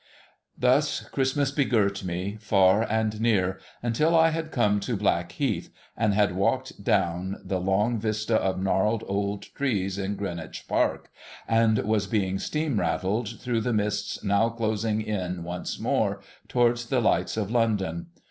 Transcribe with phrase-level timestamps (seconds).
[0.57, 6.35] Thus Christmas begirt me, far and near, until I had come to ]51ackheath, and had
[6.35, 11.11] walked down the long vista of gnarled old trees in Greenwich Park,
[11.47, 16.99] and was being steam rattled through the mists now closing in once more, towards the
[16.99, 18.07] lights of London.